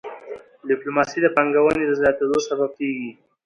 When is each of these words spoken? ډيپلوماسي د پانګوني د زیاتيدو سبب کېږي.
ډيپلوماسي 0.69 1.19
د 1.21 1.27
پانګوني 1.35 1.83
د 1.87 1.91
زیاتيدو 2.01 2.37
سبب 2.47 2.69
کېږي. 2.79 3.11